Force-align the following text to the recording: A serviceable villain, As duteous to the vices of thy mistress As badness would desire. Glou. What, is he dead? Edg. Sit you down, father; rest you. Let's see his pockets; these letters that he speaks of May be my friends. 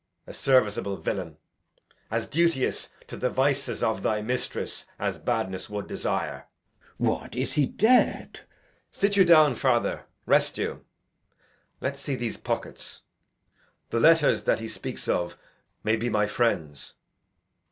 A 0.25 0.33
serviceable 0.33 0.97
villain, 0.97 1.37
As 2.09 2.27
duteous 2.27 2.89
to 3.05 3.15
the 3.15 3.29
vices 3.29 3.83
of 3.83 4.01
thy 4.01 4.19
mistress 4.23 4.87
As 4.97 5.19
badness 5.19 5.69
would 5.69 5.85
desire. 5.85 6.47
Glou. 6.99 7.07
What, 7.09 7.35
is 7.35 7.53
he 7.53 7.67
dead? 7.67 8.33
Edg. 8.33 8.43
Sit 8.89 9.15
you 9.15 9.23
down, 9.23 9.53
father; 9.53 10.07
rest 10.25 10.57
you. 10.57 10.83
Let's 11.81 11.99
see 11.99 12.17
his 12.17 12.37
pockets; 12.37 13.03
these 13.91 14.01
letters 14.01 14.45
that 14.45 14.59
he 14.59 14.67
speaks 14.67 15.07
of 15.07 15.37
May 15.83 15.97
be 15.97 16.09
my 16.09 16.25
friends. 16.25 16.95